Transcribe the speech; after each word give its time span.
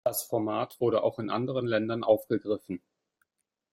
Das 0.03 0.23
Format 0.23 0.79
wurde 0.81 1.03
auch 1.03 1.19
in 1.19 1.29
anderen 1.29 1.67
Ländern 1.67 2.03
aufgegriffen. 2.03 2.81